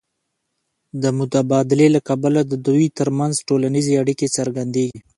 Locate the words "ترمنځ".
2.97-3.33